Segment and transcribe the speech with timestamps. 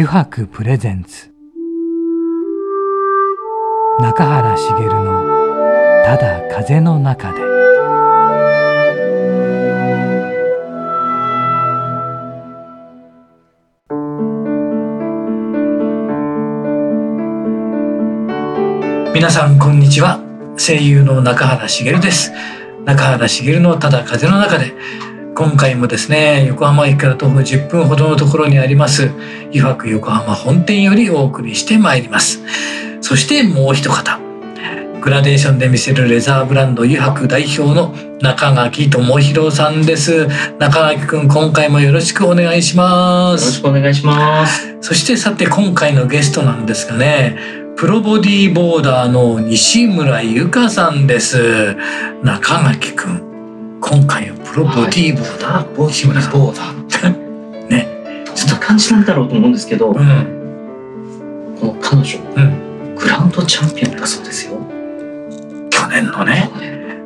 [0.00, 1.32] 油白プレゼンツ。
[3.98, 5.24] 中原茂の
[6.06, 7.40] 「ただ風の中で」
[19.12, 20.20] 皆さんこんにちは。
[20.56, 22.32] 声優の中原茂です。
[22.84, 24.76] 中原茂のただ風の中で。
[25.38, 29.12] 今回もですね横浜駅から徒歩10分ほどのところにあります
[29.52, 32.42] 湯泊横浜本店よりお送りしてまいります。
[33.00, 34.18] そしてもう一方
[35.00, 40.26] グラデーションで見せるレザーブランド湯泊代表の中垣智博さんです。
[40.58, 43.42] 中垣くん今回もよろしくお願いします。
[43.42, 44.76] よろしくお願いします。
[44.80, 47.38] そしてさて今回のゲストなんですがね
[47.76, 51.76] プロボディーボーダーの西村由香さんです。
[52.24, 57.86] 中垣くん今回はプロボディーボーダー、ボディーボーダーね。
[58.34, 61.56] ちょっと感じなんだろうと思うんですけど、うん。
[61.60, 62.94] この彼女うん。
[62.96, 64.58] グランドチャンピオンだそうですよ。
[65.70, 66.50] 去年のね。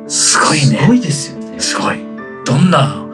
[0.07, 1.59] すごいすごねいですよね。
[1.59, 1.99] すごい。
[2.43, 3.05] どんな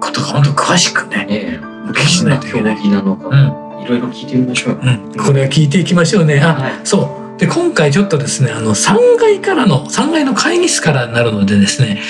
[0.00, 1.26] ことか本当詳しくね。
[1.28, 1.66] ええ。
[1.88, 4.74] お聞きしないといけないなのか、うんいろいろ聞いてみましょう。
[4.74, 6.40] よ、うん、これは聞いていきましょうね。
[6.40, 6.72] あ、はい。
[6.84, 7.40] そう。
[7.40, 12.00] で、今回ちょっとですね、あの、3階からの、3階の会議室からになるのでですね、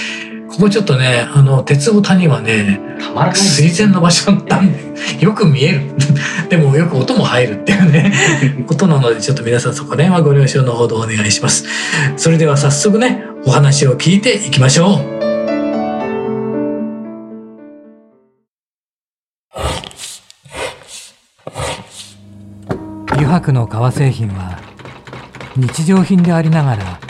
[0.53, 4.93] ここちょっとね、あの、鉄オタにはね、たまらない水前の場所なんで、
[5.25, 5.81] よく見える。
[6.51, 8.13] でもよく音も入るっていうね、
[8.69, 11.65] ことなので、ちょっと皆さんそこら辺はご了承のほどお願いします。
[12.19, 15.23] それでは早速ね、お話を聞いていきましょう。
[23.17, 24.59] 油白の革製品は
[25.57, 27.01] 日常品でありながら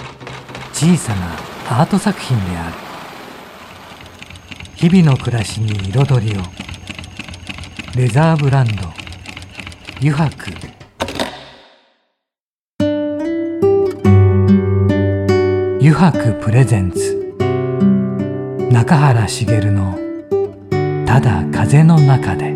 [0.72, 2.91] 小さなアート作品である
[4.82, 6.42] 日々の暮らしに彩りを。
[7.94, 8.72] レザーブランド。
[10.00, 10.50] 油白
[15.78, 17.32] 油白プレゼンツ。
[18.72, 19.96] 中原茂の
[21.06, 22.50] 「ただ風の中で」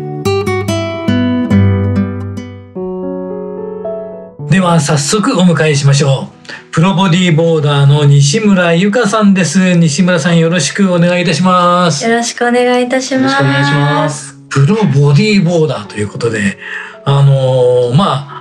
[4.51, 6.36] では早速お迎えしましょう。
[6.71, 9.73] プロボディーボーダーの西村由香さんです。
[9.75, 12.07] 西村さんよろしくお願いいたします。
[12.07, 13.43] よろしくお願いいたします。
[13.43, 16.57] よろしくお願いしますプロボディーボーダーということで
[17.05, 18.37] あのーまあ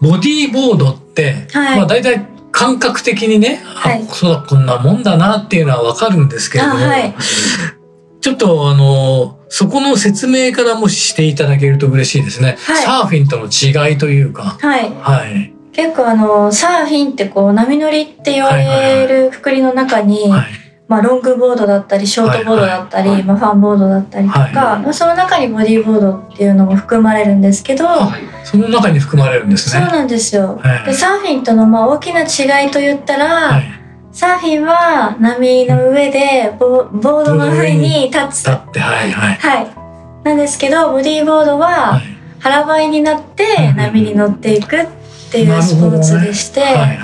[0.00, 1.78] ボディーボードって、はい。
[1.78, 4.02] まあ大体感覚的にね、はい。
[4.02, 7.14] あそうだこんなもんだなっていうのはわかるんですけれども、あはい。
[8.20, 12.84] ちょっとあのーそこの説明からもししていただけると嬉しいですね、はい。
[12.84, 14.58] サーフィンとの違いというか。
[14.60, 14.90] はい。
[14.90, 20.46] はい結構あの、サーフィンってこう、波乗りって言われるくくりの中に、はい
[20.86, 29.82] まあ、ロングボードだったり、ショートボードだったり、まあ、ファンボードだったりとか、その中にボディーボードっていうのも含まれるんですけど、はいその中に含まれるんですね。
[29.82, 30.60] そうなんですよ。
[30.62, 33.64] はいで、サーフィンとのまあ大きな違いと言ったら、はい。
[34.12, 38.44] サーフィンは波の上でボボードの上に立つ。
[38.44, 39.34] だって、はい、はい。
[39.36, 39.66] はい。
[40.24, 42.02] なんですけど、ボディーボードは、はい。
[42.38, 45.03] 腹ばいになって波に乗っていくって
[45.42, 46.98] いうスポーツでして、はい、はい。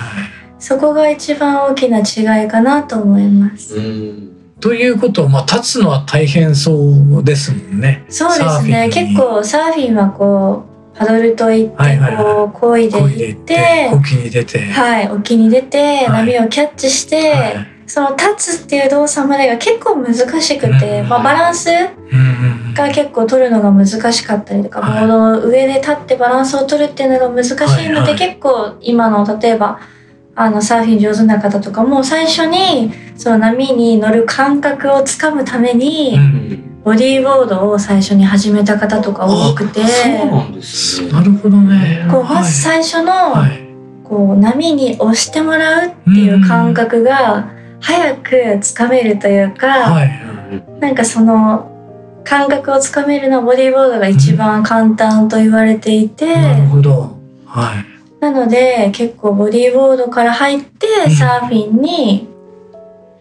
[0.58, 3.76] そこが一番大きな違いかなと思います。
[3.76, 4.30] うん
[4.60, 6.74] ということは、まあ、立つのは大変そ
[7.18, 8.04] うですもんね。
[8.10, 8.90] そうですね。
[8.92, 10.64] 結構サーフィンはこ
[10.94, 14.58] うパドルといってはいはいはいこう漕いでいっでいってて、沖に出て。
[14.66, 29.80] はい、沖に出てはい波をキャッチして、はいその立つっていう動作までが結構難しくて、うんまあ、バランスうんうんが結構取るのが難しかったりとか、はいボードの上で立ってバランスを取るっていうのが難しいので、はいはい結構今の例えば
[30.34, 42.08] あのサーフィン上手な方とかも最初にその波に乗る感覚をつかむために、うんボディーボードを最初に始めた方とか多くてそうなんですねなるほどね。
[42.10, 43.60] こうまず最初の、はい。
[44.02, 50.10] こう波に押してもらうっていう感覚が早くつかめるというか、はい。
[50.80, 51.69] なんかその
[52.24, 57.16] 感覚をつかめるのはボディーボードが一番簡単と言われていて、なるほど。
[57.46, 57.90] はい。
[58.20, 62.28] なので結構ボディーボードから入ってうんサーフィンに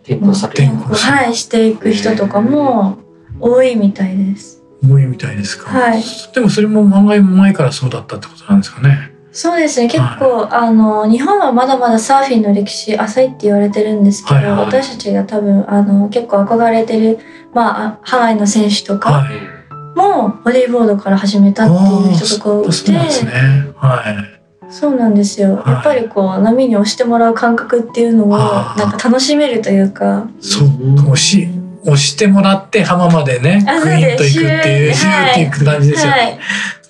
[0.04, 2.98] 転向される転向はい、していく人とかも
[3.40, 4.62] 多いみたいです。
[4.84, 5.69] 多いみたいですか。
[5.69, 6.04] はい。
[6.34, 9.12] でもそれも案外前からそうだったってことなんですかね。
[9.31, 17.19] そうですね結構、あの日本はまだまだサーフィンの歴史浅いって言われてるんですけど、はいはい私たちが多分あの結構憧れてる、
[17.54, 19.60] まああ、ハワイの選手とかはい。
[19.96, 22.72] もボディーボードから始めたっていう人とか多くて。
[22.72, 23.31] そうなんですね。
[23.75, 24.40] はい。
[24.72, 25.74] そうなんですよ、はい。
[25.74, 30.30] やっぱりこう波に押してもらう感覚っていうのをなんか楽しめるというか。
[30.40, 31.50] そう、押し、
[31.84, 36.12] 押してもらって浜までね、あグイッと行くっていう、シューっていく感じですよ。
[36.12, 36.40] はい。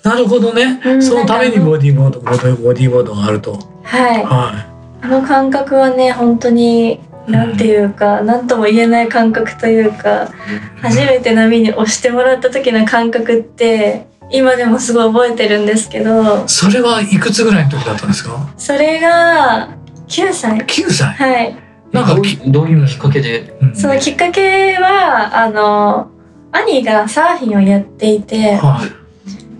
[0.02, 2.30] なるほどね、うんそのためにボディーボードボ
[2.72, 3.58] ディーボードがあると。
[3.82, 4.24] はい。
[4.24, 4.66] は
[5.02, 10.32] あの感覚はね本当になんていうか何とも言えない感覚というか
[10.80, 18.52] 初めて波に押してもらった時の感覚って今でもすごい覚えてるんですけどいそれはいくつぐらいの時だったんですか？
[18.56, 19.76] それが
[20.08, 20.58] 9歳。
[20.58, 21.14] 9歳？
[21.14, 21.56] はい。
[21.92, 23.76] なんかきどういどういうきっかけで、うん。
[23.76, 26.10] そのきっかけはあの
[26.52, 28.99] 兄がサーフィンをやっていてはい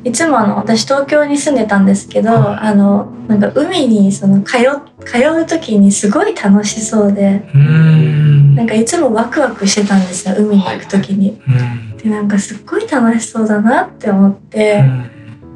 [0.02, 2.58] いつもあの私東京に住んでたんですけど、はい。
[2.68, 4.58] あのなんか海にその通
[5.04, 11.40] 通う時にすごい楽しそうでなんかいつもワクワクしてたんですよ海に行く時に。
[11.46, 11.96] うん。
[11.96, 14.82] でなんかすっごい楽しそうだなって思って、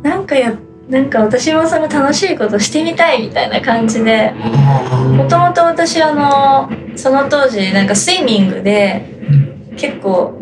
[0.03, 0.55] なんかや
[0.89, 4.33] なんか私もその楽しいことしてみたいみたいな感じで
[5.17, 9.77] もともと私あのその当時なんかスイミングでうん。
[9.77, 10.35] 結構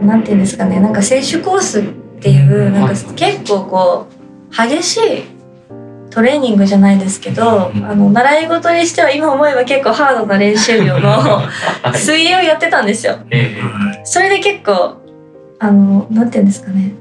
[0.00, 1.82] なんて言うんですかねなんか選手コース
[2.22, 3.14] っていうなんかはい。
[3.16, 5.24] 結構こう激しい
[6.10, 11.48] トレーニングじゃないですけどうんあの習い事にしては今思えば結構ハードな練習量の は
[11.92, 11.98] い。
[11.98, 13.16] 水泳をやってたんですよ。
[14.04, 14.98] それで結構
[15.58, 16.92] あのなんて言うんですかね。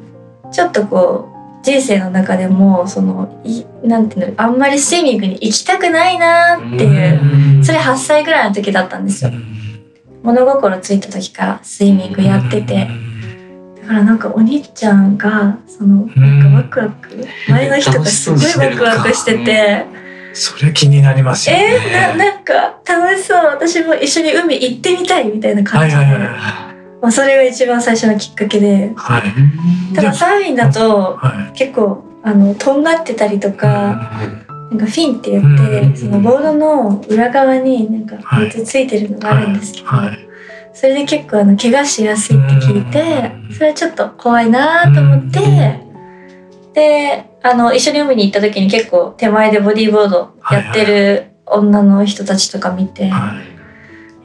[0.52, 7.22] ちょっとこう人生の中でもそのいなんていうのあんまりスイミングに行きたくないなっていう
[7.58, 7.64] うん。
[7.64, 9.32] それ8歳ぐらいの時だったんですよ。
[10.24, 12.76] 物心ついた時からスイミングやってて。
[12.76, 13.11] だ
[13.92, 19.86] からなんかお兄ちゃんがそのなんかワクワク前の日とかすごいワクワクしてて。
[20.34, 21.76] それ気になりますよね。
[21.76, 23.46] えー、ななんか楽しそう。
[23.48, 26.32] 私も一緒に海行ってみたいみたいな感じで、はいはいはい
[27.02, 28.94] まあ、それが一番最初のきっかけで。
[28.96, 29.94] はい。
[29.94, 31.58] ただサーフィンだとはい。
[31.58, 38.16] 結構あのとんがってたりとか、なんかフィンって言って、うんそのボードの裏側になんか
[38.64, 40.31] ついてるのがあるんですけど、はい
[40.74, 43.54] それで結構あの怪我しやすいって聞いてうん。
[43.54, 45.80] それはちょっと怖いなと思って、
[46.74, 53.34] であの一緒に海に行った時に結構手前でボディーボードやってる女の人たちとか見て、は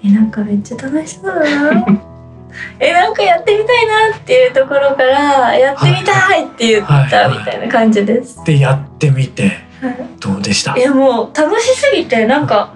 [0.03, 0.07] い。
[0.09, 1.87] えなんかめっちゃ楽しそうだな。
[2.81, 8.43] えなんかやってみたいなっていうところからやってみたいって言ったみたいな感じです。
[8.45, 9.51] でやってみて
[9.83, 9.97] はい。
[10.21, 10.77] どうでした？
[10.77, 12.73] いやもう楽しすぎてなんか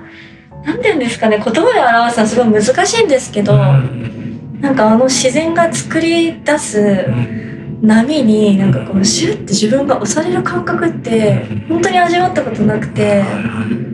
[0.65, 4.59] なんて言うんですかね言葉で表すのはすごい難しいんですけど、うん。
[4.61, 7.81] なんかあの自然が作り出すうん。
[7.83, 13.91] 波になんかこうシュッて自分が押される感覚って本当に味わったことなくてはいはい。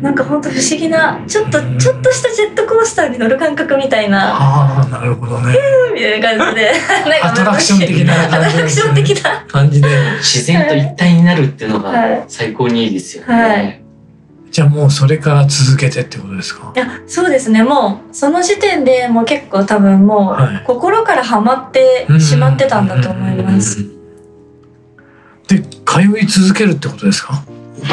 [0.00, 4.36] なんか本当不思議なちょっとちょっとしたジェットコースターに乗る感覚みたいな。
[4.36, 5.56] ああなるほどね。
[5.92, 6.70] みたいな感じで。
[7.10, 9.44] なんかアトラクション的なアトラクション的な。
[9.48, 9.88] 感じで。
[10.18, 12.10] 自然と一体になるっていうのはい。
[12.10, 13.34] が最高にいいですよね。
[13.34, 13.85] はい
[14.56, 16.72] じゃあもうそれから続けてってことですか？
[16.74, 17.62] いやそうですね。
[17.62, 20.54] もうその時点でもう結構多分もはい。
[20.56, 23.84] う心からハマってしまってたんだと思います。
[25.48, 27.44] で通い続けるってことですか？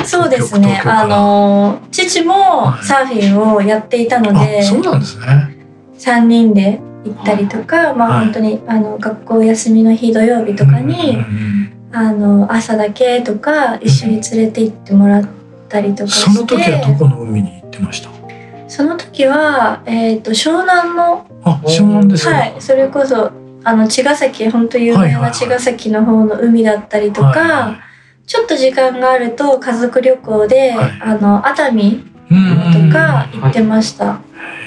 [0.06, 0.82] そうですね。
[0.86, 2.86] あの父もはい。
[2.86, 5.58] サーフィンをやっていたので、あそうなんですね。
[5.98, 8.26] 3人で行ったりとか、まあはい。
[8.28, 15.28] 本当にあの学校休みの日土曜日とかに、うんあの朝だけとか一緒に連れて行ってもらっ
[15.74, 18.10] たりとかしてその時はどこの海に行ってました？
[18.70, 22.36] その時は、えー、と湘南の、あ湘南ですか。
[22.36, 23.32] はい、それこそ
[23.64, 25.32] あの茅ヶ崎本当有名はいはいはない。
[25.34, 27.80] 茅ヶ崎の方の海だったりとか、は
[28.26, 31.02] ちょっと時間があると家族旅行で、はい。
[31.02, 34.22] あの熱海とか行ってました。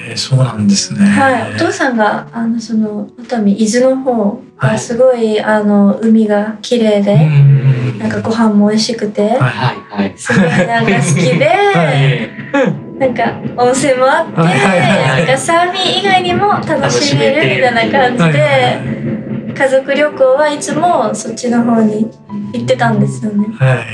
[0.06, 1.04] えーそうなんですね。
[1.04, 10.14] はい、お父さんがあのその熱海伊豆の方はいがすごい、あの海が綺麗で、うんなんかご飯も美味しくて、はいはいはい。
[10.16, 11.50] すごいなんか好きで、
[11.84, 12.30] え
[12.98, 15.18] なんか温泉もあって、はいはいはい。
[15.18, 18.38] なんかサーフィン以外にも楽しめるみたいな感じはいは
[18.82, 22.10] いで、家族旅行はいつもそっちの方に
[22.52, 23.48] 行ってたんですよね。
[23.58, 23.86] はい。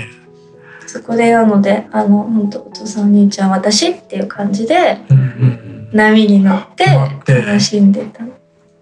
[0.87, 5.22] そこでなので、あの本当お父さんお兄ちゃん私っていう感じでうんうん
[5.93, 6.85] 波に乗って
[7.27, 8.25] 楽しんでた。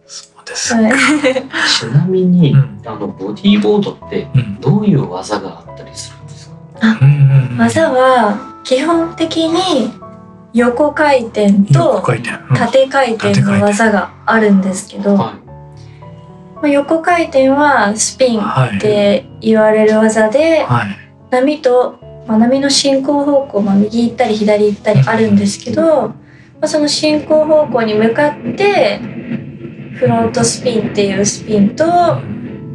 [0.07, 0.93] そうですはい。
[1.79, 2.81] ちなみに、うん。
[2.87, 4.61] あのボディーボードってうん。
[4.61, 6.55] どういう技があったりするんですか？
[7.59, 9.93] 技は基本的に
[10.53, 12.03] 横回転横と
[12.55, 15.33] 縦回転の技があるんですけど、まは
[16.63, 18.77] あ横回転はスピンはい。
[18.77, 20.97] って言われる技ではい。
[21.31, 26.13] 波と、まあ、波の進行方向、まあ、右行ったり左行ったりあるんですけど、
[26.61, 29.01] まあ、その進行方向に向かって
[29.95, 31.85] フロントスピンっていうスピンと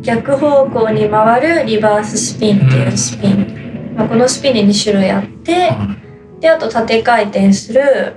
[0.01, 5.71] 逆方向に回るリバーススピンっていうスピン、まあ、このスピンで2種類あって
[6.39, 8.15] であと縦回転する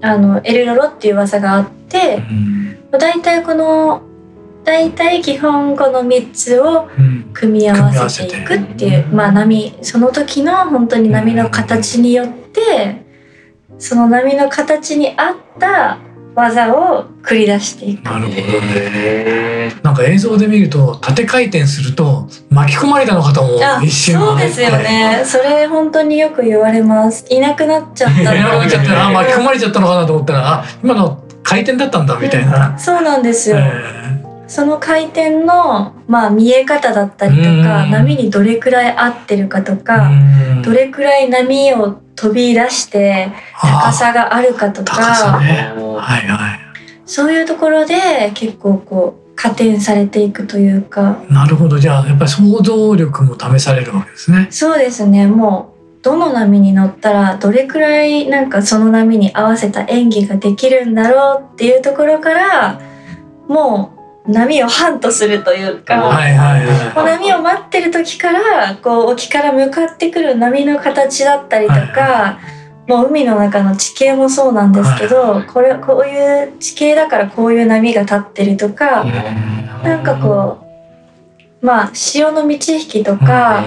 [0.00, 2.90] あのエルロロっていう技があってうん。
[2.90, 4.02] だいたいこの
[4.64, 7.30] だいたい基本この3つをうん。
[7.34, 13.07] 組み合わせていくっていうまあ波その時の本当に波の形によって
[13.78, 15.98] その波の形に合った
[16.34, 18.04] 技を繰り出していく。
[18.04, 18.42] なるほどね。
[18.44, 25.22] へなんか映像で見ると縦回転すると巻き込まれたのかと思うあ一瞬そうですよね。
[25.24, 27.26] それ本当によく言われます。
[27.30, 32.78] いなくなっちゃっいたなくなっちゃったあ巻き込まれちゃったのかなと思ったらあ今の回転だったんだみたいな。
[32.78, 33.56] そうなんですよ。
[33.58, 34.08] え
[34.48, 40.12] その回転の、まあ、見え方だったりとかうん波にどれくらい合ってるかとーかう
[40.60, 43.28] んどれくらい波を飛び出して
[43.60, 45.72] 高さがあるかとかね。
[45.76, 46.60] ーはいはい。
[47.06, 54.48] そういうところで結構こう加点されていくというかなるほどじゃあやっぱり想像力も試されるわけですね。
[54.50, 62.80] そうですねもうどの波に乗ったらどれくらいなんかその波に合わせた演技ができるんだろうっていうところから
[63.46, 63.97] もう
[64.28, 65.96] 波をハントするというか。
[65.96, 66.94] はいはいはい。
[66.94, 72.38] こう波を待ってる時からこう沖から向かってくる波の形だったりとか、
[72.86, 79.04] もう海の中の地形もそうなんですけど、これこういう地形だからこういう波が立ってるとか、
[79.82, 80.58] なんかこ
[81.62, 83.64] うまあ潮の満ち引きとか、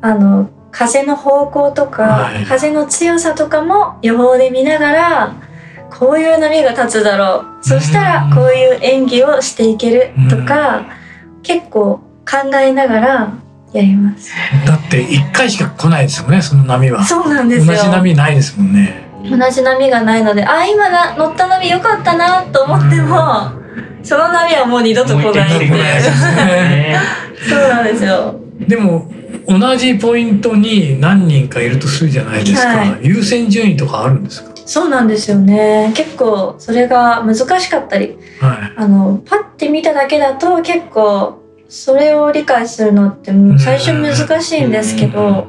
[0.00, 2.44] あの風の方向とか、はい。
[2.44, 5.45] 風の強さとかも予報で見ながら
[5.90, 7.64] こういう波が立つだろう。
[7.64, 10.86] そしたらこういう演技をしていけるとか、
[11.42, 13.32] 結構考えながら
[13.72, 14.30] やります。
[14.66, 17.04] だって一回しか来ないですよねその波は。
[17.04, 17.76] そうなんで同すよ。
[17.76, 19.04] じ波ないですもんね。
[19.28, 23.50] 同じ波がないのであ今な乗った波良かったなと思っても、
[24.02, 26.96] その波はもう二度と来ないっていうね
[27.48, 28.38] そうなんですよ。
[28.60, 29.10] でも
[29.48, 34.50] 同じポイントに何人かいるとするじゃないですか、は優先順位とかあるんですか？
[34.66, 35.92] そうなんですよね。
[35.94, 45.46] 結構それが難しかったりはあのパッて見ただけだと結構それを理解するのって最初難しいんですけど、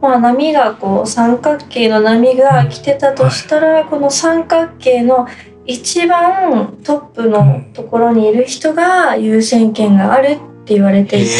[0.00, 5.26] まあ、波がこう三角形の波が来てたとしたら、この三角形の
[5.66, 11.30] 一番トップのところにいる人が優先権があるって言われていて、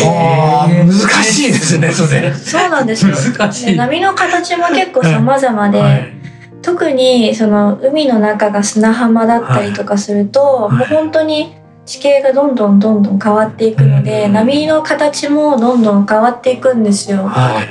[0.87, 0.93] 難
[1.23, 2.33] しいですねそれ。
[2.33, 3.15] そうなんですよ。
[3.17, 3.67] 難しい。
[3.67, 6.25] で波の形も結構様々で、はい
[6.65, 10.79] 特にその海の中が砂浜だったりとかすると、はい。
[10.79, 11.55] もう本当に
[11.85, 14.33] 地形がどんどんどんどん変わっていくので、うん。
[14.33, 17.25] 波の形もどんどん変わっていくんですよ。
[17.29, 17.67] はい。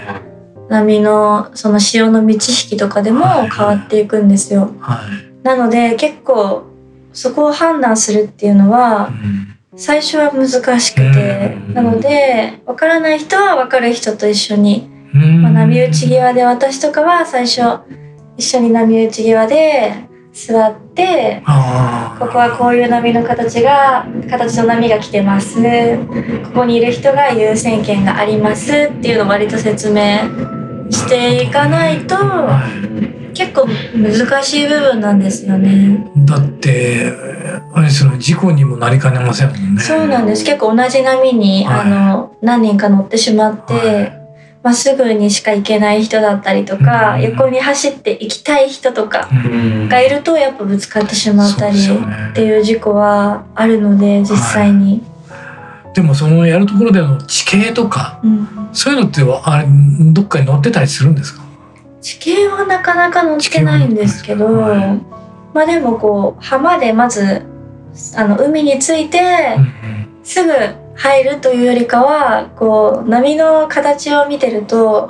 [0.69, 3.49] 波のその潮の満ち引きとかでもはい。
[3.49, 4.71] 変わっていくんですよ。
[4.79, 5.43] はい。
[5.43, 6.63] なので結構
[7.11, 9.49] そこを判断するっていうのはうん。
[9.75, 11.73] 最初は難しくて、うん。
[11.73, 15.41] なのでわからない人はわかる人と一緒にうん。
[15.41, 17.79] まあ、波打ち際で私とかは最初
[18.37, 25.61] 一緒に波打ち際で座ってあここはこういう波の形が形の波が来てます。
[26.45, 30.17] ここにいる人が優先権がありますっていうのを割と説明
[30.89, 32.63] していかないとは
[33.35, 36.09] 結構難しい部分なんですよね。
[36.15, 37.13] いだって
[37.73, 39.81] あれその事故にもなりかねませんもんね。
[39.81, 40.43] そうなんです。
[40.43, 41.81] 結構同じ波に、はい。
[41.81, 44.22] あの何人か乗ってしまって、はい
[44.63, 47.21] まっすぐにしか行けない人だったりとか、うん。
[47.23, 49.89] 横に走って行きたい人とかうん。
[49.89, 55.03] がいるとやっぱぶつかってしまったりっていう事故はあるので実際に、
[55.93, 59.67] でもそのやるところでの地形とかうん、そういうのってあれ
[60.13, 61.43] どっかに載ってたりするんですか？
[62.01, 65.01] 地形はなかなか載ってないんですけど、はい。
[65.53, 67.43] まあでもこう浜でまず
[68.15, 69.19] あの海に着いて
[69.57, 70.07] うん。
[70.23, 70.51] すぐ
[70.95, 75.09] 入るというよりかはこう波の形を見てると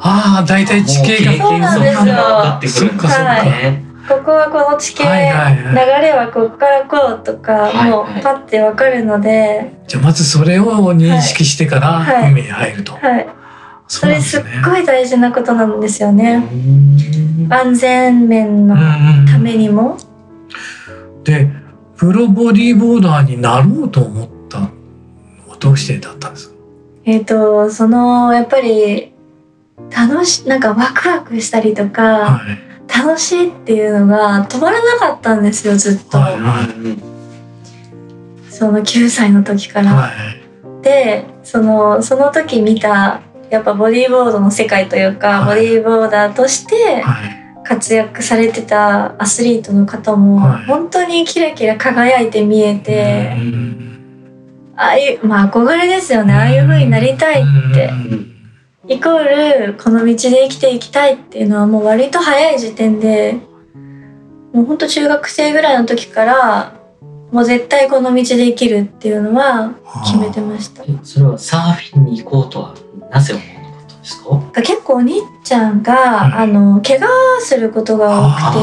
[0.00, 3.84] ああ大体地形がそうなんですよ分かってくるんですよね。
[4.08, 12.94] ここはこの地形、はいはい流はいれはここからこうとか、はいもうパッてわかるので、じゃあまずそれを認識してからはい海に入ると。
[12.94, 13.28] はい、
[13.86, 14.42] そそうれすっ。
[14.64, 16.36] ごい大事なことなんですよね。
[16.36, 18.76] うん安全面の
[19.30, 19.98] ためにも。
[21.24, 21.50] で
[21.96, 24.37] プロボディーボーダーになろうと思ったのは
[25.58, 26.54] どうしてだったんですか？
[27.04, 29.12] えっ、とそのやっぱり
[29.90, 32.58] 楽しなんかワクワクしたりとか、はい。
[32.88, 39.94] 楽しいっていうのが止まらなかったんですよずっと、はいその9歳の時から。
[39.94, 40.82] はい。
[40.82, 45.58] でそのその時見たやっぱボディーボードの世界というか、はい。
[45.58, 47.38] ボディーボーダーとしてはい。
[47.64, 50.64] 活躍されてたアスリートの方もはい。
[50.64, 53.84] 本当にキラキラ輝いて見えて、うん
[54.78, 56.32] ああいうまあ憧れですよね。
[56.32, 57.44] ああいう風になりたいっ
[57.74, 57.86] て。
[57.86, 58.34] うん。
[58.88, 63.36] イコールこの道で生きていきたいっていうのはもう割と早い時点で
[64.54, 66.72] もうほんと中学生ぐらいの時から
[67.30, 69.74] もう絶対この道で生きるっていうのは
[70.06, 70.84] 決めてました。
[70.84, 72.74] えそれはサーフィンに行こうとは
[73.10, 73.57] なぜ思わなかったん
[74.08, 74.62] ですか？
[74.62, 77.06] 結構お兄ちゃんが、うんあの怪我
[77.40, 78.58] することが多くて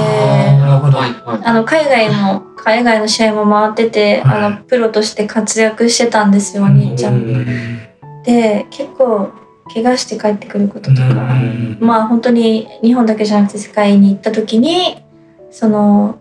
[1.43, 4.45] あの海外の海外の試合も回ってて、はい。
[4.45, 7.09] あのプロとして活躍してたんですよお兄ちゃ。
[7.09, 7.17] うん。
[7.17, 7.77] ん
[8.23, 9.29] で結構
[9.73, 11.77] 怪我して帰ってくることとか、うん。
[11.79, 15.03] まあ本当に日本だけじゃなくて世界に行った時に
[15.51, 16.17] その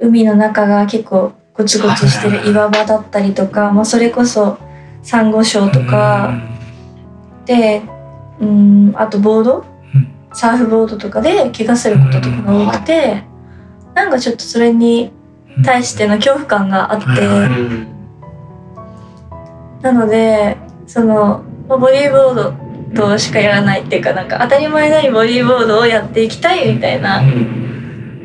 [0.00, 4.58] 海の中が結構ゴツゴツしてる岩場だったりとか、まあ、それこそ
[5.02, 6.32] サンゴ礁とか。
[7.44, 7.82] で
[8.42, 9.64] うんあとボード？
[9.94, 10.08] うん。
[10.34, 13.24] サーフボードとかで怪我することとかが多くて、
[13.94, 15.12] なんかちょっとそれに
[15.64, 17.88] 対しての恐怖感があって、うん
[19.82, 20.56] なので
[20.86, 22.54] そのまあボディーボード
[22.94, 27.20] としかやらないっていうかなんか当たり前のようにボディーボードをやっていきたいみたいな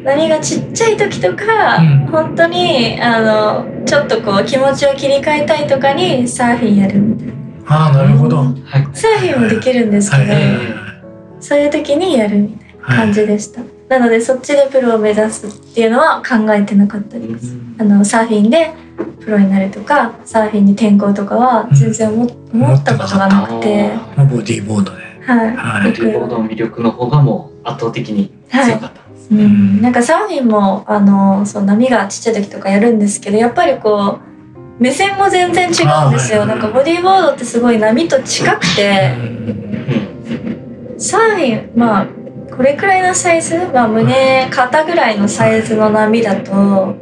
[0.04, 2.08] 波がちっちゃい時とか、うん。
[2.08, 7.34] 本当にあのちょっとこう気持ちを切り替えたいとかにサーフィンやるみたいな
[7.68, 8.38] ああなるほど。
[8.38, 10.56] ははいサーフィンもできるんですけど、いはい。
[10.58, 10.88] はい
[11.40, 18.74] そういう時にやるみたいなはい感じでした、なのでそっちでプロを目指すっていうのは考えてなかったです、あのサーフィンで
[19.20, 25.04] プロになるとかサーフィンに転向とかは全然思,、思ったことがなくて、まあボディーボードで。
[25.26, 25.92] はい、はい。
[25.92, 29.02] ボディーボードの魅力の方がもう圧倒的に強かった。
[29.30, 34.37] うん、なんかサーフィンもあのそう波がちっちゃい時とかやるんですけどやっぱりこう
[34.80, 39.22] 目線も全然違うんですよ、なんかボディーボードってすごい波と近くてう
[40.96, 42.08] んサーフィンまあ
[42.56, 46.96] これくらいのサイズ、まあ、胸肩ぐらいのサイズの波だと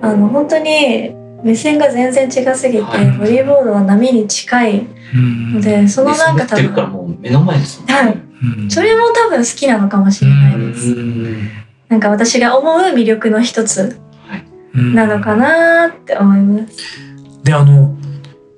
[0.00, 3.10] あの本当に目線が全然違すぎて、はい。
[3.18, 5.54] ボディーボードは波に近いうん。
[5.54, 7.64] のでそのなんか多分もう目の前で。
[7.92, 8.18] はい。
[8.62, 8.70] うん。
[8.70, 11.50] それも多分好きなのかもしれないです、うん。
[11.88, 13.98] なんか私が思う魅力の一つ。
[13.98, 14.03] うん
[14.74, 16.76] なのかなって思います。
[17.42, 17.94] であの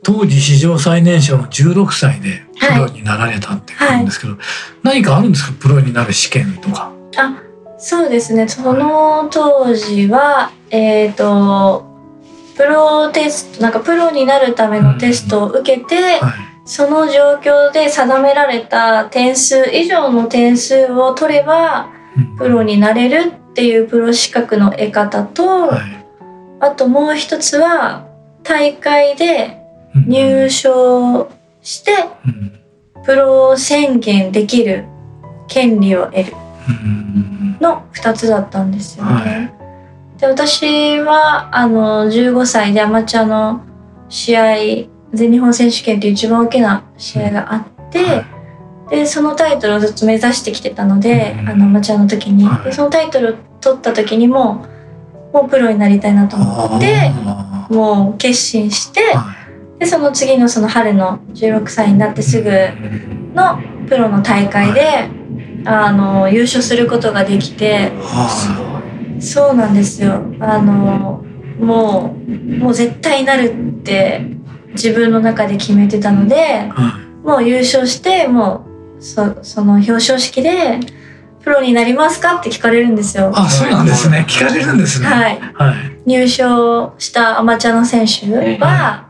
[0.02, 4.36] 当時史上最年少の16歳でプロになられたって言うんですけど、
[4.82, 5.52] 何かあるんですか？
[5.58, 6.92] プロになる試験とか。
[7.16, 7.42] あ、
[7.76, 8.46] そうですね。
[8.48, 11.84] その当時はえっ、と
[12.56, 16.32] プロテストなんかプロになるためのテストを受けて、はい。
[16.64, 26.05] その状況で定められた点数以上の点数を取ればうんプロになれるっていうプロ資格の得方と、はい
[26.60, 28.06] あともう一つは
[28.42, 29.62] 大会で
[29.94, 30.08] うん。
[30.08, 31.30] 入賞
[31.62, 31.92] して
[32.24, 32.52] うん。
[33.04, 34.84] プロ宣言できる
[35.48, 36.32] 権利を得る
[36.68, 37.56] うん。
[37.60, 39.12] の2つだったんですよね。
[39.12, 39.20] は
[40.16, 40.20] い。
[40.20, 43.62] で私はあの15歳でアマチュアの
[44.08, 44.56] 試合
[45.12, 48.90] 全日本選手権っていう一番大きな試合があって、はい。
[48.90, 51.48] でそのタイトルをずっと目指してきてたので、うん。
[51.48, 52.64] あのアマチュアの時に、はい。
[52.64, 54.66] でそのタイトルを取った時にも
[55.36, 59.02] もうプロになりたいなと思ってあもう決心して
[59.78, 62.50] でその次のその春の16歳になってすぐ
[63.34, 65.10] のプロの大会で
[65.66, 67.92] あの優勝することができて。
[69.18, 70.22] そうなんですよ。
[70.40, 71.24] あの
[71.58, 74.20] もうもう絶対なるって
[74.72, 76.70] 自分の中で決めてたので
[77.24, 78.66] もう優勝しても
[78.98, 80.80] うそその表彰式で
[81.46, 83.30] 「プロになりますか?」って聞かれるんですよ。
[83.32, 85.06] あそうなんですね聞かれるんですね。
[85.06, 89.04] はい、はい入賞したアマチュアの選手は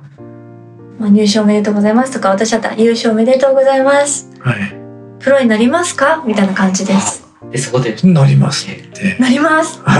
[1.00, 4.56] 「まあ、入賞おめでとうございます」とか私だったら「優勝おめでとうございます」はい
[5.18, 6.22] プロになりますか？
[6.26, 7.24] みたいな感じです。
[7.50, 9.16] でそこでなりますって。
[9.18, 9.80] なります。
[9.84, 9.96] はい。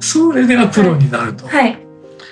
[0.00, 1.46] それではプロになると。
[1.48, 1.78] はい。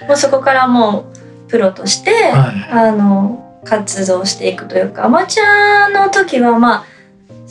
[0.07, 1.07] もうそこからも
[1.47, 6.85] うプロとして、はいあの活動していくというか、アマチュアの時はまあ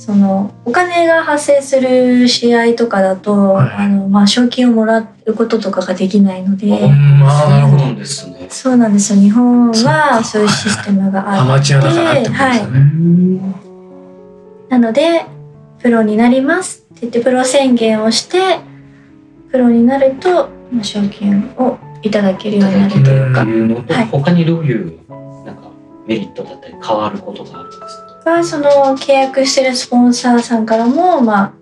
[0.03, 6.73] そのお金が発生する試合とかだと、はいあのまあ賞金をもらうこととかができないので、うん
[7.23, 8.47] あーなるほどそうなんですね。
[8.49, 9.19] そうなんですよ。
[9.21, 13.41] 日本はそういうシステムがあアマチュアだからってことですよね。
[14.69, 15.25] なので
[15.79, 18.39] プロになりますって言ってプロ宣言をして
[19.51, 23.45] プロになるとまあ賞金をいただけるようになるというか
[23.93, 24.97] はい他にどういう
[25.45, 25.69] なんか
[26.07, 28.10] メリットだったり変わることがあるんですか？
[28.23, 31.53] がその契約してるスポンサーさんからもまあ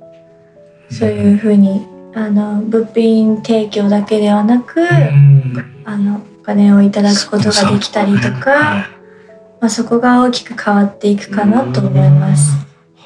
[0.91, 5.84] そういうふうにあの物品提供だけではなく、うん。
[5.86, 9.00] あのお金をいただくことができたりとか、はい
[9.62, 12.54] まあ、そこが大きく変わっていくかなと思います。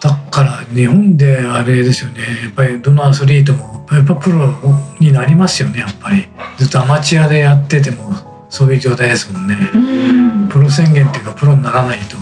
[0.01, 2.21] だから日本であれですよね。
[2.43, 4.53] やっぱりどのアスリートもやっぱプロ
[4.99, 6.27] になりますよねやっぱり。
[6.57, 8.13] ずっとアマチュアでやってても
[8.49, 9.57] そういう状態ですもんね。
[9.73, 10.49] うん。
[10.49, 12.17] プロ宣言っていうかプロにならないと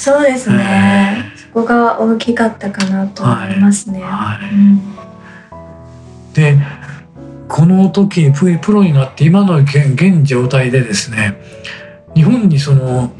[0.00, 1.30] そうですね。
[1.36, 4.00] そこが大きかったかなと思いますね。
[4.00, 4.54] はい。
[4.54, 4.80] うん。
[6.32, 6.56] で
[7.48, 11.36] この時ププロになって今の現現状態でですね
[12.14, 13.12] 日本にその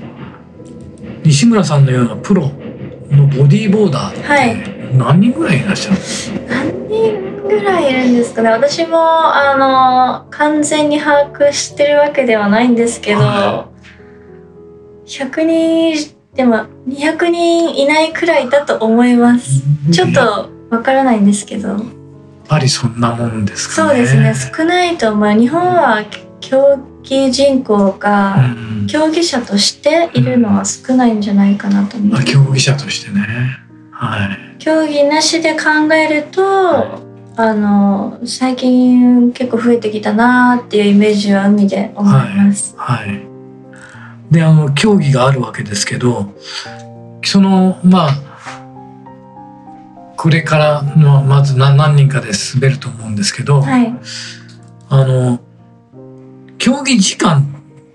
[1.22, 2.50] 西村さんのようなプロ
[3.10, 8.48] のボディーボーダーって何人ぐらいいらっしゃるんですか、何人ぐらいいるんですかね。
[8.48, 9.54] 私もあ
[10.24, 13.68] の完全に把握してるわけではないんですけど、は
[15.04, 19.62] 100人でも200人いないくらいだと思います
[19.92, 21.80] ちょっとわからないんですけどやっ
[22.48, 23.90] ぱりそんなもんですかね。
[23.90, 26.04] そうですね少ないと思う日本は
[26.40, 33.20] 競技人口がうん競技者としているのは少ないんじゃないかなと思うまあ、競技者としてね。
[33.92, 34.56] はい。
[34.58, 37.00] 競技なしで考えると
[37.36, 42.74] あの最近結構増えてきたなーっていうイメージは海で思います。
[42.76, 43.29] はい。
[44.30, 46.34] で、あの、競技があるわけですけど、
[47.24, 48.14] その、まあ、
[50.16, 53.94] これからの、まず何何人かで滑ると思うんですけど、はい、
[54.88, 55.40] あの、
[56.58, 57.46] 競技時間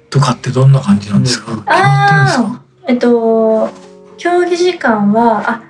[0.09, 1.59] とかってどんな感じなんですか、うん。
[1.59, 3.69] ああえっと
[4.17, 5.61] 競技時間はあ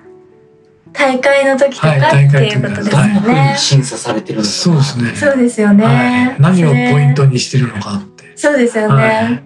[0.93, 3.15] 大会の時とか、はいって大会いうことですはい。
[3.15, 3.55] よね。
[3.57, 5.13] 審査されてるそうですね。
[5.15, 5.83] そうですよね。
[5.83, 8.31] はい、何をポイントにしてるのかって。
[8.37, 9.43] そうですよね。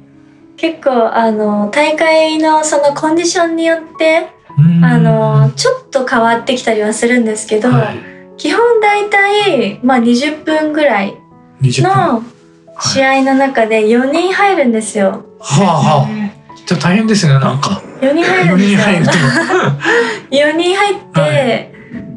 [0.60, 7.98] はい結構あの大会のそのコンディションによってうんあのちょっと変わってきたりはするんですけど、はい、
[8.38, 11.16] 基本大体まあ20分ぐらい
[11.62, 11.92] 20分。
[11.92, 12.40] はの
[12.82, 15.26] 試合の中で4人入るんですよ。
[15.40, 16.30] あはあ。
[16.66, 17.82] じゃあ大変ですね、なんか。
[18.00, 18.78] 4人入る4んですよ。
[18.78, 19.12] 人入ると。
[20.32, 21.69] 4人入って、は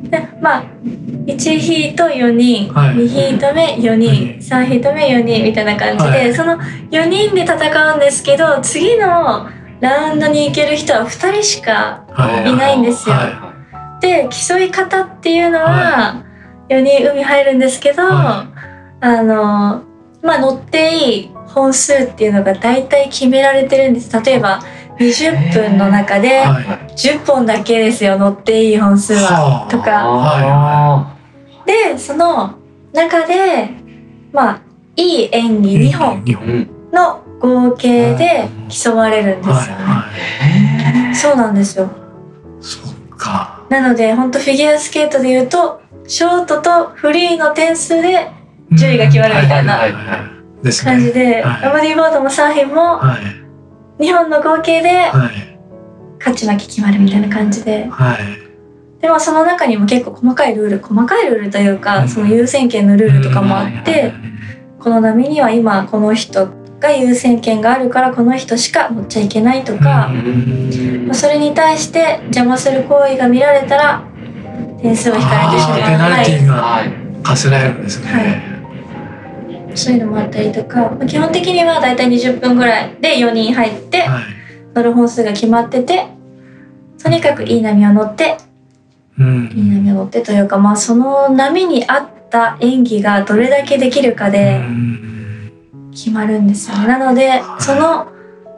[0.02, 0.64] でまあ
[1.26, 2.96] 1ヒート4人、はい。
[2.96, 6.34] 2ヒート目4人、3ヒート目4人みたいな感じで、はい。
[6.34, 6.58] その
[6.90, 9.48] 4人で戦うんですけど次の
[9.80, 12.50] ラウンドに行ける人は2人しかはい。
[12.50, 13.14] いないんですよ。
[13.14, 13.52] は
[14.00, 16.24] で競い方っていうのは
[16.68, 18.46] 4人海入るんですけど、は
[19.00, 19.82] あの
[20.22, 24.10] まあ乗っていい本数っていうのが大体決められてるんです。
[24.24, 24.60] 例えば
[24.98, 26.64] 20分の中ではい。
[26.94, 29.20] 10本だけですよ乗っていい本数は。
[29.20, 31.16] はあとかあ
[31.66, 32.54] でその
[32.92, 33.70] 中で
[34.32, 34.60] まあ
[34.96, 36.24] いい演技2本
[36.92, 41.02] の合計で競われるんですよはいね。
[41.06, 41.14] はい。
[41.14, 41.88] そうなんですよ。
[42.60, 42.82] そっ
[43.16, 43.62] か。
[43.70, 48.30] なので本当フィギュアスケートで言うとショートとフリーの点数で
[48.72, 50.16] 順位が決まるみたいなはいはいは
[50.60, 50.92] いですね。
[50.92, 53.41] 感じで、はいボディーボードもサーフィンもはい。
[54.02, 55.52] 2本の合計ではい。
[56.18, 57.86] 勝ち負け決まるみたいな感じで。
[57.88, 58.18] はい。
[59.00, 62.08] でもその中にも結構細かいルール細かいルールというか、うん。
[62.08, 64.12] その優先権のルールとかもあって、
[64.78, 66.48] この波には今この人
[66.80, 70.10] が優先権があるからこの人しか乗っちゃいけないとか、
[71.12, 74.04] それに対して邪魔する行為が見られたら
[74.80, 75.78] 点数を引かれてしまう。
[75.78, 76.92] ペナルティーがはい。
[77.22, 78.12] 課せられるんですね。
[78.12, 78.51] はい
[79.74, 84.24] そういうのもあったりとか、まあ基本的にはだいたい20分ぐらいで4人入ってはい。
[84.74, 86.06] 乗る本数が決まってて
[87.02, 88.38] とにかくいい波を乗って
[89.18, 89.84] ういいん。
[89.84, 95.52] 波を乗ってというかまあその波に合った演技がどれだけできるかうでん
[95.92, 96.86] 決まるんですよね。
[96.86, 98.08] なのでその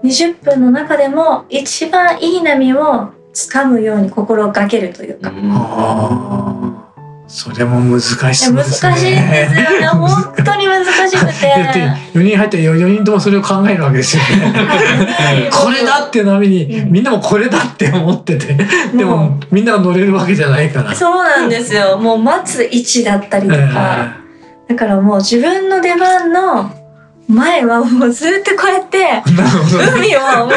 [0.04, 5.32] 20分の中でも一番いい波を掴むように心がけるというか。
[7.26, 8.90] それも難しいやそうですね。
[8.90, 9.86] 難しいんですよね。
[9.86, 11.48] 本当に難しくて。
[11.48, 11.80] だって
[12.18, 15.48] 4人入って4人ともそれを考えるわけですよね。
[15.50, 18.56] これだって波にうんみんなもこれだって思ってて
[18.94, 20.94] でももみんなが乗れるわけじゃないから。
[20.94, 21.96] そうなんですよ。
[21.96, 24.16] もう待つ位置だったりとか。
[24.68, 26.70] だからもう自分の出番の
[27.26, 29.22] 前はもうずっとこうやって。
[29.96, 30.52] 海をもう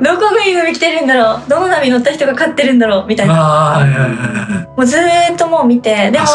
[0.02, 1.48] どこに海来てるんだろう？
[1.48, 3.06] どの波乗った人が勝ってるんだろう？
[3.06, 3.86] みたいな。
[4.76, 6.10] もうずーっともう見て。
[6.10, 6.26] でも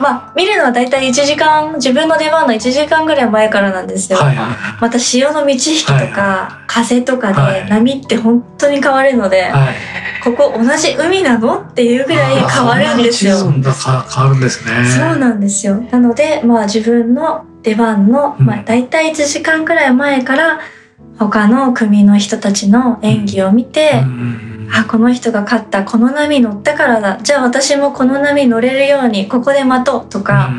[0.00, 7.64] まあ見るのは大体1時間自分の出番の1時間ぐらい前からなんですよ、はいはまた潮の満ち引きとか、風とかはい。
[7.64, 9.74] で波って本当に変わるので、いはい。
[10.22, 11.60] ここ同じ海なの？
[11.60, 13.36] っていうぐらい変わるんですよ。
[13.38, 14.84] 変わるんですね。
[14.84, 15.76] そうなんですよ。
[15.90, 18.46] なので、まあ自分の出番の、うん。
[18.46, 20.60] まあ大体1時間くらい前から、
[21.28, 27.18] 他の組の人たちの演技を見て、うんあ、この人が勝った、この波乗ったからだ。
[27.22, 30.50] じゃあ私もこの波乗れるように、ここで待とうとか、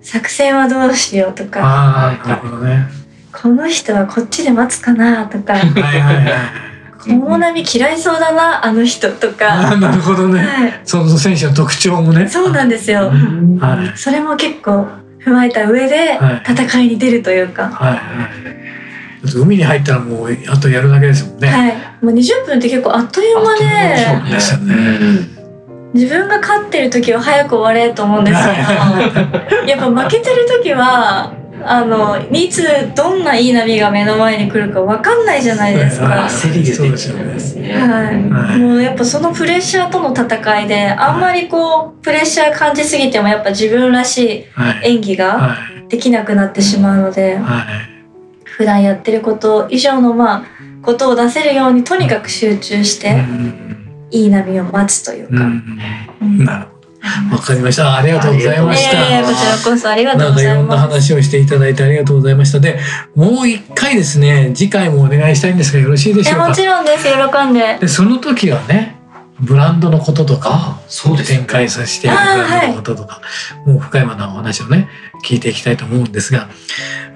[0.00, 2.88] 作戦はどうしようとか、ああなるほどね。
[3.32, 7.18] この人はこっちで待つかなとか、はいはいはい。
[7.20, 9.72] この波嫌いそうだな、あの人とあか。
[9.72, 10.40] あなるほどね。
[10.40, 10.80] はい。
[10.84, 12.28] その選手の特徴もね。
[12.28, 13.10] そうなんですよ。
[13.60, 14.86] はいそれも結構
[15.24, 17.68] 踏まえた上ではい戦いに出るというか。
[17.68, 18.71] はいはい。
[19.34, 21.48] 海に入ったらもうあとやるだけですもんね。
[21.48, 25.42] はい、もう20分って結構あっという間で、そうですよね。
[25.94, 36.06] 自分が勝ってる時は早く終われと思うんですけど やっぱ負けてる時はあのいつどんないい波が目の前に来るか分かんないじゃないですか。
[36.28, 37.74] 焦りが出ちゃうんですね。
[37.74, 38.58] はい、はい。
[38.58, 44.94] もうやっぱそのプレッシャーとの戦いであんまりこうプレッシャー感じすぎてもやっぱ自分らしいはい。
[44.94, 45.56] 演技がは
[45.86, 45.88] い。
[45.88, 47.36] できなくなってしまうので。
[47.36, 47.91] はい
[48.56, 50.44] 普段やってること以上のまあ
[50.82, 55.44] ことを出せるようにとにかく集中しうてんいい波を待つというか。
[55.44, 55.78] うん
[56.20, 56.72] うんなるほど。
[57.36, 57.96] わかりました。
[57.96, 58.96] ありがとうございました。
[58.96, 60.88] ええこちらこそありがとなかいうんございろんなます。
[60.88, 62.60] 話をしていただいてありがとうございました。
[62.60, 62.78] で
[63.16, 66.48] もう一回ですね次回もお願いしたいんですがよろしいでしえょうか？
[66.50, 67.04] もちろんです。
[67.08, 67.78] 喜んで。
[67.80, 69.01] でその時はね
[69.42, 71.46] ブランドのこととかあ、そうですね展。
[71.46, 73.20] 開させているブランドのこととか、
[73.66, 74.88] もう深山のお話をね
[75.24, 76.48] 聞いていきたいと思うんですが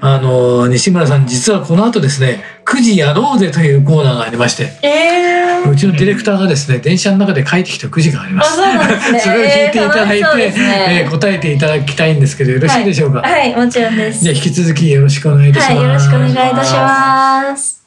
[0.01, 5.37] あの西村さん実はこの後ですね「9時やろうぜ」というコーナーがありましてええ
[5.71, 8.57] うちのディレクターがですね電車の中で書いてきた9時がありまあす。
[8.57, 9.21] そすね。
[9.21, 14.23] それを聞いていただいて、えーねえー答えていただきたいんですけどよろしいでしょうか、はいもちろんです。
[14.23, 15.77] じゃあ引き続きよろしくお願いいたします。
[15.77, 17.87] はいよろしくお願いいたします。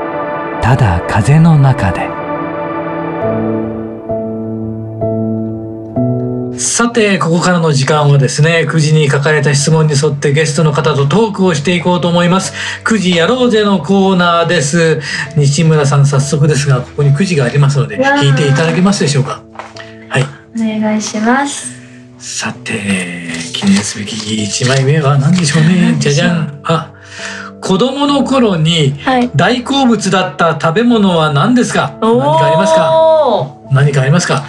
[0.61, 2.09] ただ風の中で」
[6.57, 12.53] さてここからの時間はですね9時に書かれた質問に沿ってゲストの方とトークをしていこうと思います。
[12.83, 15.01] 9時やろうぜのコーナーです。
[15.35, 19.41] 西村さん早速ですがここに9時がありますので聞いていただけますでしょうか？
[20.09, 20.25] はい。
[20.55, 21.71] お願いします。
[22.19, 22.73] さて
[23.53, 25.95] 記念すべき1枚目は何でしょうね。
[25.99, 26.61] じゃじゃん。
[26.63, 26.90] あ
[27.71, 29.31] 子供の頃にはい。
[29.33, 31.97] 大好物だった食べ物は何ですか？
[32.01, 33.57] 何かありますか？
[33.71, 34.43] 何かありますか？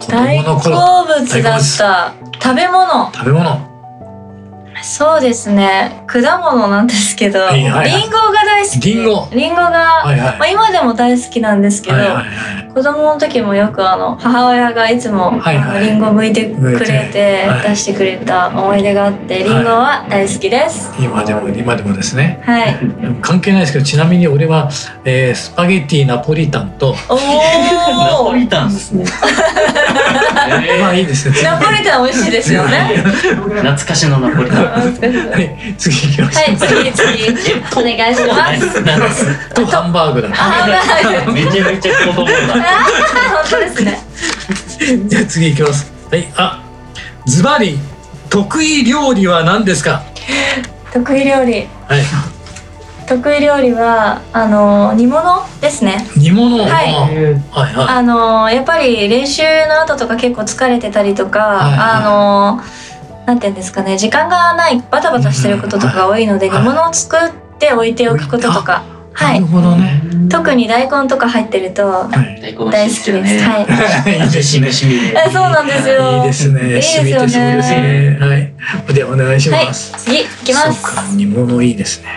[0.00, 3.12] 子大供の頃好物だった食べ物。
[3.12, 3.65] 食べ物
[4.86, 6.04] そうですね。
[6.06, 8.80] 果物なんですけど、はいはいはいリンゴが大好き。
[8.80, 12.22] リンゴリンゴが、はいはいまあ今でも大好きなんですけど、はいはいは
[12.62, 20.92] い子供の時もよくあの母親がいつも、はいはいあのリンゴ剥いてくれててはい出してくれた思い出があって、リンゴは大好きです。
[21.00, 22.76] 今でも今でもですねはい。
[23.22, 24.70] 関係ないですけどちなみに俺は、
[25.04, 28.34] えースパゲッティナポリタンとおナポお。
[28.34, 29.04] リタンですね。
[30.80, 32.90] まあいいですねナポリタン美味しいですよね。
[33.24, 34.75] 懐かしのナポリタン。
[34.80, 39.26] はい次行きましはい、次次お願いします。
[39.28, 39.30] ょ
[39.62, 41.32] うとハンバーグだあ、はい。
[41.32, 42.32] めちゃめちゃ子供だ。
[42.32, 42.60] 本
[43.50, 44.02] 当ですね。
[45.08, 46.60] じゃあ次行きますはいあ
[47.26, 47.78] ズバリ
[48.30, 50.02] 得意料理は何ですか？
[50.92, 51.66] 得意料理。
[51.88, 52.02] はい
[53.08, 56.04] 得意料理はあの煮物ですね。
[56.16, 56.58] 煮物？
[56.58, 56.82] はいはい
[57.52, 62.60] はいはあのやっぱり練習の後とか結構疲れてたりとか、はいはいあの
[63.26, 68.84] なんていうんですかね時間がないバタバタしてることとかが多いので、うん煮物を作って置いておくこととか、
[69.20, 69.46] いはないる。
[69.46, 70.02] ほどね。
[70.28, 72.08] 特に大根とか入ってるとは
[72.38, 72.40] い。
[72.40, 73.44] 大根大好きです。
[73.44, 74.20] はい。
[74.24, 74.70] いいですね
[75.32, 76.18] そうなんですよ。
[76.18, 78.18] いいですねいいですよね。
[78.20, 78.36] は
[78.90, 78.94] い。
[78.94, 79.66] ではお願いしはい。
[79.66, 80.82] ます、次いきます。
[80.82, 82.08] そっか煮物いいですね。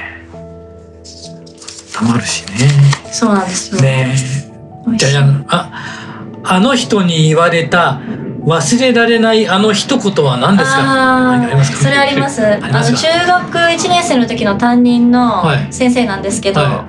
[1.94, 2.70] たまるしね。
[3.12, 3.82] そうなんですよ。
[3.82, 4.16] ね。
[4.96, 5.70] じゃじゃんあ
[6.44, 8.00] あの人に言われた
[8.44, 11.84] 忘れられないあの一言は何ですか？
[11.84, 12.42] それあります。
[12.46, 12.94] あの中
[13.28, 16.86] 学1年生の時の担任のはい先生なんですけど、は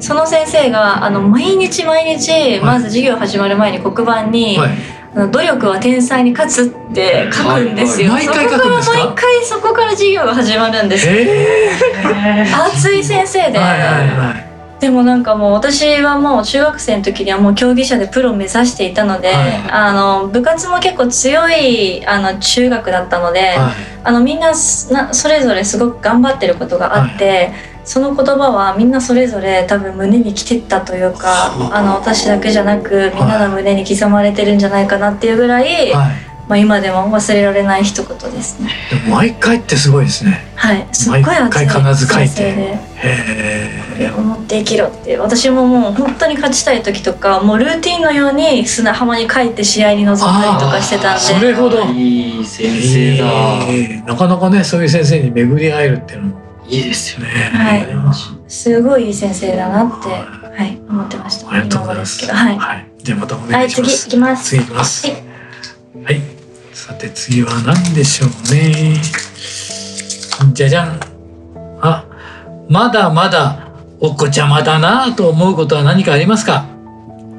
[0.00, 4.70] その先生があの毎日毎日まず授業始まる前に黒板に、はい。
[5.14, 8.12] 努力は天才に勝つって書くんですよ。
[8.12, 8.26] はい。
[8.26, 8.46] はい。
[8.46, 14.51] そこから毎回そこから授業が始まるんです熱い先生で、ーはいはいはい
[14.82, 19.70] でもなんかもう私はもう中学生の時にはもう競技者でプロを目指していたので、はい。
[19.70, 23.74] あの部活も結構強いあの中学だったので、はい。
[24.02, 27.52] あのみんなそれぞれすごく頑張ってることがあって、
[27.84, 38.68] その言葉はみんなそれぞれ多分胸に来てたというか、はああの私だけじゃなくみんなの胸に刻まれてるんじゃないかなっていうぐらい、はいまあ、今でも忘れられない一言ですね。
[38.90, 42.78] でも毎回ってすごいですねはい、すっごい熱い毎回必ず書いて先生で。
[42.96, 53.66] へこれを持って生きろって私ももう本当に勝ちたい時とかもうルーティンのように砂浜に帰って試合に臨んだりとかしてたんそでれほどいいえ先生だ。
[53.66, 57.32] ーなかなかねそういう先生に巡り会えるっていうのもいいですよね。
[57.32, 57.86] ねはい
[58.46, 61.50] すごいいい先生だなって、はい、思ってました。
[61.50, 62.26] ありがとうございます。
[62.30, 62.58] はい。
[62.58, 62.86] はい。
[62.98, 63.96] じゃあまたおはい、願いします。
[64.02, 64.44] 次行きます。
[64.50, 65.06] 次いきます。
[65.06, 65.32] はい
[66.04, 66.20] はい。
[66.84, 68.96] さて次は何でしょうね。
[70.52, 70.98] じゃじゃん。
[71.80, 72.04] あ、
[72.68, 73.68] まだまだ
[74.00, 76.66] お子ちゃまだなと思うことは何かありますか？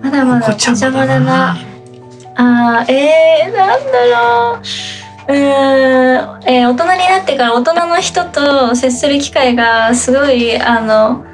[0.02, 1.58] まだまだお子ちゃまだな。。
[2.38, 4.62] あーえー、なんだろ
[5.28, 5.34] う。
[5.34, 11.26] うーん、えー大人になってから大人の人と接する機会がすごいあの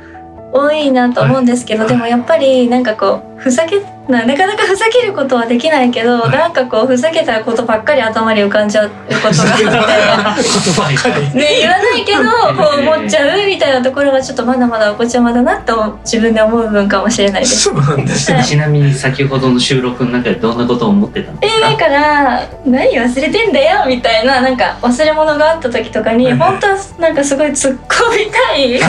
[0.51, 6.31] 多いなと思うんですけど、はいでもやっぱりなんかこうふざけななかなかふざけることはできないけど、はい。
[6.31, 9.09] なんかこうふざけたことばっかり頭に浮かんじゃうこと
[9.43, 11.37] があって。
[11.37, 12.23] ね、言わないけど
[12.63, 17.61] こう思っちゃうみたいなところがちょっとまだまだお子ちゃまだなと自分で思う部分かもしれないです。
[17.63, 18.43] そうなんですね。
[18.43, 21.67] ちなみに先ほどの収録の中でどんなことを思ってたんですか？
[21.69, 28.85] えだから何忘れてんだよみたいななんか忘れ物があった時とかに本当はなんかすごい突っ込みたい と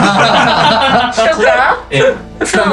[1.43, 2.01] かえ
[2.45, 2.65] そう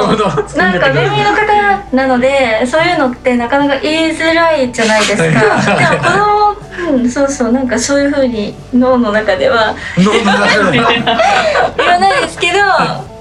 [0.57, 5.23] なんか年齢の方なのでそういうのってなかなか言いづらいじゃないですか
[5.75, 12.59] でも子供、うん、そうそうなんかそういう風に脳の中では 言わないですけど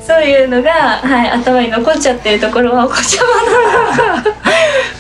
[0.07, 4.39] そういうのが、はい、頭に残っちゃってるところはお子ちゃまだな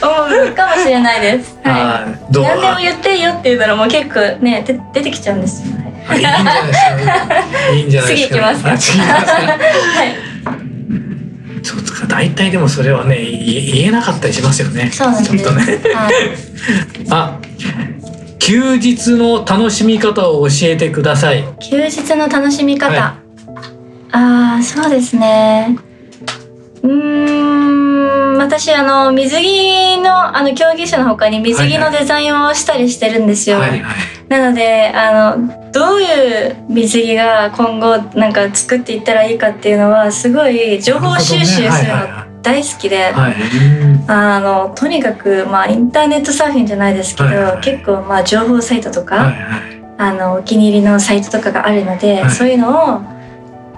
[0.02, 1.58] 思うかもしれないです。
[1.64, 2.18] は はい。
[2.30, 5.76] 何でも言っていいよっていうならもう結構ねで出てきちゃうんですよ。
[6.06, 6.78] はいいいんじゃないです
[7.58, 7.72] か。
[7.72, 8.28] いいんじゃないですか。
[8.28, 8.68] 次きますか。
[8.70, 10.28] はい。
[11.62, 12.07] そうか。
[12.07, 14.90] 大体でもそれはね言えなかったりしますよね。
[14.92, 15.25] そうです。
[15.25, 15.64] ちょっとね。
[15.94, 16.12] はい。
[17.11, 17.38] あ、
[18.38, 21.44] 休日の楽しみ方を教えてください。
[21.61, 22.94] 休日の楽しみ方。
[23.01, 23.18] は
[24.11, 25.77] ああそうですね。
[26.83, 33.59] うーん私あの水着のあの競技者の他に水着のデザインをしたりしてるんですよ。
[33.59, 33.83] はいはい。
[34.29, 41.72] なのであのどういう水着が今後なんか作っていったらいいかっていうのはすごい情報収集するの
[42.42, 43.35] 大好きで、はいはい。
[44.09, 49.78] あのとにかくまあインターネットサーフィンじはいですけど、はいはい結構まあ情報サイトとか、はいはい。
[50.00, 53.18] あのお気に入りのサイトとかがあるので、はいそういうのを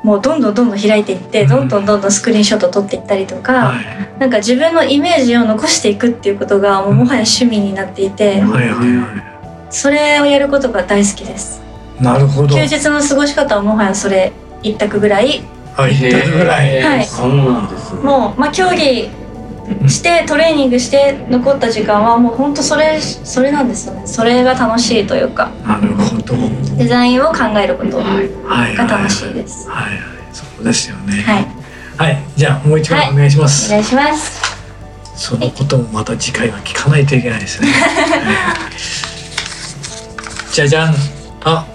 [0.02, 3.84] もうどんどんどんどん開いていって、うんどんどんどんどんスクリーンショット撮っていったりとか、はい
[4.20, 11.62] なんか自分のイメージを残していくっていうことがもうもはや趣味になっていて、はいはいはそれをやることが大好きです。
[12.00, 12.04] い。
[12.04, 12.54] なるほど。
[12.54, 14.32] 休日の過ごし方はもはやそれ
[14.62, 15.42] 一択ぐらい
[15.74, 15.96] はい。
[15.98, 16.82] 言ったぐらい。
[16.82, 19.08] はいそうなんですねもう、まあ、競技
[19.86, 26.34] してトレーニングして残った時間はもう本当それそれなんですよねそれが楽しいというかなるほど。
[26.76, 28.28] デザインを考えることがはい
[28.76, 28.88] はい。
[28.88, 30.00] 楽しいですはいはい。
[30.32, 31.22] そうですよね。
[31.22, 31.46] はい
[31.96, 32.18] はい。
[32.34, 33.68] じゃあもう一枚お願いします。
[33.68, 34.40] お願いします
[35.16, 37.68] そのこともまた次回は聞かないといけないですね。
[40.50, 40.94] じゃじゃん。
[41.44, 41.66] あ、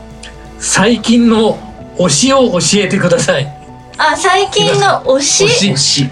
[0.67, 1.59] 最近の
[1.95, 3.45] 推しを教えてください。
[3.97, 5.45] あ最近の推し？
[5.45, 6.09] 推し。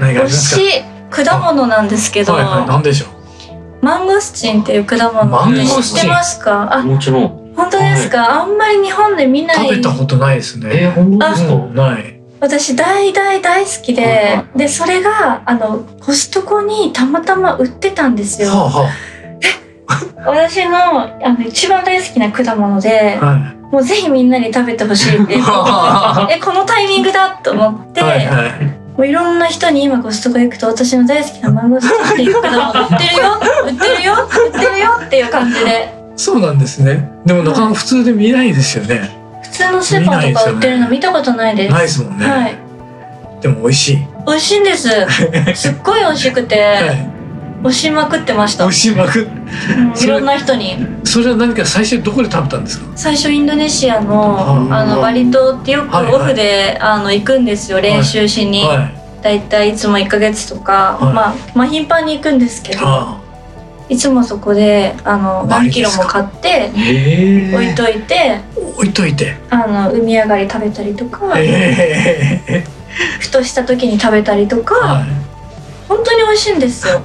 [0.00, 2.66] 推し果物なんですけど、はいはい。
[2.66, 3.84] なんでしょう？
[3.84, 5.20] マンゴスチンっていう果物。
[5.20, 5.96] ってマンゴスチン。
[5.96, 6.74] 知ってますか？
[6.74, 7.54] あもちろん。
[7.54, 9.56] 本当ですか、あんまり日本で見ない。
[9.68, 10.70] 食べたことないですね。
[10.72, 11.54] えー、本当ですか？
[11.54, 12.20] うんない。
[12.40, 18.90] 私大大大好きで、でそれがあのコストコにたまたま売ってたんですよ、は
[19.86, 23.59] あ私のあの一番大好きな果物ではあ。
[23.70, 28.02] はもうぜひみんなに食べてほしいって えこのタイミングだと思って、い。
[28.02, 28.80] はいはい。
[28.96, 37.10] もういろんな人に今コストコ行くと私の大好きなマンゴスチンっていう果物売ってるよ売ってるよ売ってるよっていう感じでそうなんですね。
[37.24, 39.08] でもなかなか普通で見ないですよね。
[39.42, 42.26] 普通のスーパーとか売ってるの見たことないですないですもんね。
[42.26, 42.70] はい
[43.40, 43.98] でも美味しい。
[44.26, 44.88] 美味しいんです
[45.54, 47.09] すっごい美味しくて、はい。
[47.62, 48.64] 押しまくってました。
[48.64, 49.20] 美味しいまく。
[49.20, 49.40] うん
[50.00, 50.76] いろんな人に。
[51.04, 52.86] それは何か最初どこで食べたんですか？
[52.96, 54.38] 最初インドネシアの
[54.72, 59.22] ああのバリ島ってよくオフで、あの行くんですよ練習しに、はい。
[59.22, 61.14] だいたいいつも1ヶ月とか、はい。
[61.14, 63.20] まあまあ頻繁に行くんですけどあ
[63.88, 68.40] いつもそこであの何キロも買ってえ置いといてあ、
[68.76, 69.36] 置いといて。
[69.50, 72.64] あの海上がり食べたりとか、ええ
[73.18, 75.04] ふとした時に食べたりとか、は
[75.88, 77.02] 本当に美味しいんですよ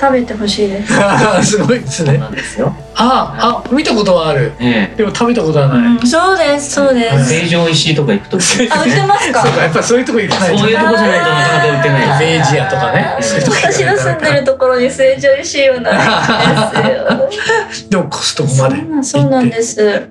[0.00, 0.96] 食べてほしいです、い。
[1.44, 2.12] すごいですね。
[2.12, 2.74] そうなんですよ。
[2.94, 4.52] あ、あ、見たことはある。
[4.60, 5.94] えでも食べたことはうない。
[5.94, 9.42] ん、そうですそうではいす成城石井とか行くとそうあ売ってますか？
[9.42, 10.68] そうか、やっぱそういうとこ行かないと。
[10.68, 13.16] いうとこじゃないとなかなか売ってない明治屋とかね。
[13.20, 17.40] 私の住んでるところに成城石井はないんです。
[17.82, 20.08] よでもコストコまでそうなんです。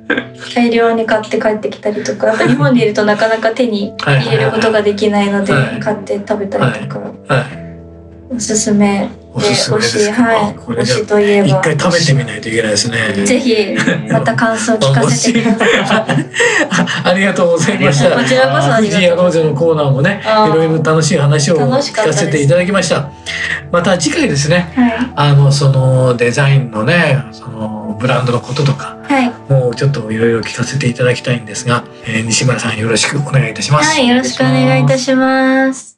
[0.55, 2.31] 大量に買って帰ってきたりとか。
[2.31, 6.99] あと日本にいるとなかなか手に入れることができないのではい買って食べたりとか。
[7.27, 7.43] はい。
[8.35, 11.05] おすすめおすすめですかはいこれ一
[11.61, 13.13] 回食べてみないといけないですね。
[13.13, 13.75] ぜひ
[14.09, 16.25] また感想聞かせてください
[16.69, 18.17] あ ありがとうございました。
[18.17, 23.09] こちらこそありがとうのコーナーもね、いろいろ楽しい話を聞かせていただきました。
[23.71, 33.89] また次回ですね、はいあのそのデザインのね、そのブランドのこととか、はいもうちょっといろいろ聞かせていただきたいんですが、えー西村さんよろしくお願いいたします。
[33.89, 35.97] はいよろしくお願いいたします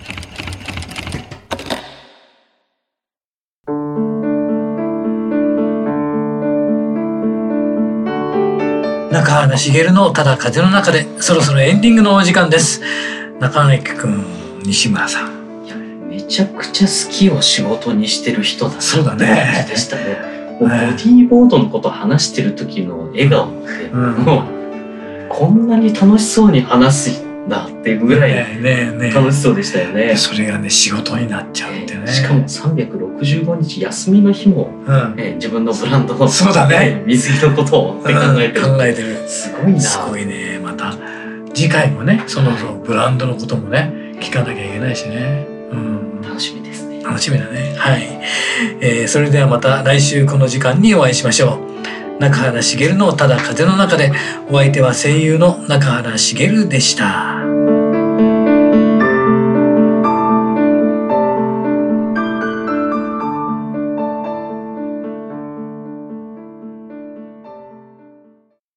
[9.11, 12.81] 中原茂のただ風の中で、そろそろエンディングのお時間です。
[13.41, 14.23] 中原くん、
[14.63, 15.41] 西村さん。
[16.07, 20.17] めちゃくちゃ好きを仕事にしてる人だなそうだねでしたね。
[20.61, 30.15] ボディーボードのこと話してる時の笑顔って、うんもうこんなに楽しそうに話すんだっていうぐらい楽しそうでしたよね。
[30.15, 31.90] それがね、仕事になっちゃうってね。
[32.07, 35.15] しかも365日休みの日も、うん。
[35.15, 39.27] ね、自分のブランドのそうだね水着のことをって考えてる、うん考えてる。
[39.27, 40.59] すごいなすごいね。
[40.59, 40.93] また、
[41.53, 42.51] 次回もね、その
[42.83, 45.45] ブランドのこともね、聞かなきゃいけないしね。
[45.71, 46.21] うん。
[46.21, 47.75] 楽しみですね楽しみだね。
[47.77, 48.03] はい。
[48.81, 51.71] えーそれではまた来週この時間にお会いしましょう。
[52.21, 54.11] 中原茂のただ風の中で、
[54.49, 57.80] お相手は声優の中原茂でした。